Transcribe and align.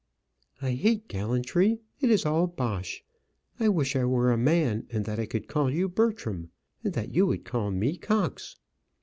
"I 0.63 0.71
hate 0.71 1.07
gallantry; 1.07 1.79
it 1.99 2.09
is 2.09 2.25
all 2.25 2.47
bosh. 2.47 3.03
I 3.59 3.69
wish 3.69 3.95
I 3.95 4.03
were 4.03 4.31
a 4.31 4.35
man, 4.35 4.87
and 4.89 5.05
that 5.05 5.19
I 5.19 5.27
could 5.27 5.47
call 5.47 5.69
you 5.69 5.87
Bertram, 5.87 6.49
and 6.83 6.93
that 6.95 7.13
you 7.13 7.27
would 7.27 7.45
call 7.45 7.69
me 7.69 7.97
Cox." 7.97 8.55